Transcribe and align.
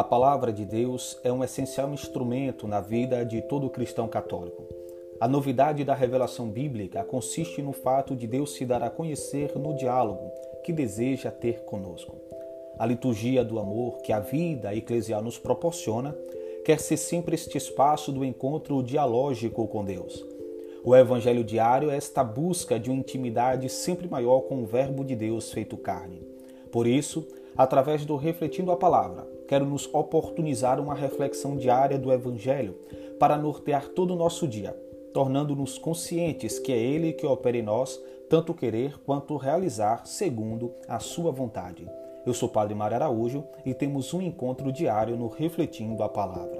A 0.00 0.02
palavra 0.02 0.50
de 0.50 0.64
Deus 0.64 1.20
é 1.22 1.30
um 1.30 1.44
essencial 1.44 1.92
instrumento 1.92 2.66
na 2.66 2.80
vida 2.80 3.22
de 3.22 3.42
todo 3.42 3.68
cristão 3.68 4.08
católico. 4.08 4.64
A 5.20 5.28
novidade 5.28 5.84
da 5.84 5.94
revelação 5.94 6.48
bíblica 6.48 7.04
consiste 7.04 7.60
no 7.60 7.74
fato 7.74 8.16
de 8.16 8.26
Deus 8.26 8.54
se 8.54 8.64
dar 8.64 8.82
a 8.82 8.88
conhecer 8.88 9.58
no 9.58 9.76
diálogo 9.76 10.32
que 10.64 10.72
deseja 10.72 11.30
ter 11.30 11.64
conosco. 11.64 12.16
A 12.78 12.86
liturgia 12.86 13.44
do 13.44 13.58
amor 13.58 13.98
que 13.98 14.10
a 14.10 14.20
vida 14.20 14.74
eclesial 14.74 15.22
nos 15.22 15.38
proporciona 15.38 16.16
quer 16.64 16.80
ser 16.80 16.96
sempre 16.96 17.34
este 17.34 17.58
espaço 17.58 18.10
do 18.10 18.24
encontro 18.24 18.82
dialógico 18.82 19.68
com 19.68 19.84
Deus. 19.84 20.24
O 20.82 20.96
Evangelho 20.96 21.44
diário 21.44 21.90
é 21.90 21.96
esta 21.98 22.24
busca 22.24 22.80
de 22.80 22.88
uma 22.88 23.00
intimidade 23.00 23.68
sempre 23.68 24.08
maior 24.08 24.40
com 24.48 24.62
o 24.62 24.66
Verbo 24.66 25.04
de 25.04 25.14
Deus 25.14 25.52
feito 25.52 25.76
carne. 25.76 26.22
Por 26.72 26.86
isso, 26.86 27.26
através 27.56 28.04
do 28.04 28.16
Refletindo 28.16 28.70
a 28.70 28.76
Palavra, 28.76 29.26
quero 29.48 29.64
nos 29.64 29.88
oportunizar 29.92 30.80
uma 30.80 30.94
reflexão 30.94 31.56
diária 31.56 31.98
do 31.98 32.12
Evangelho 32.12 32.76
para 33.18 33.36
nortear 33.36 33.88
todo 33.88 34.14
o 34.14 34.16
nosso 34.16 34.46
dia, 34.46 34.76
tornando-nos 35.12 35.78
conscientes 35.78 36.58
que 36.58 36.72
é 36.72 36.78
Ele 36.78 37.12
que 37.12 37.26
opera 37.26 37.56
em 37.56 37.62
nós 37.62 38.00
tanto 38.28 38.54
querer 38.54 38.96
quanto 39.04 39.36
realizar 39.36 40.06
segundo 40.06 40.72
a 40.86 41.00
Sua 41.00 41.32
vontade. 41.32 41.88
Eu 42.24 42.32
sou 42.32 42.48
Padre 42.48 42.74
Mário 42.74 42.94
Araújo 42.94 43.44
e 43.66 43.74
temos 43.74 44.14
um 44.14 44.22
encontro 44.22 44.70
diário 44.70 45.16
no 45.16 45.26
Refletindo 45.26 46.02
a 46.02 46.08
Palavra. 46.08 46.59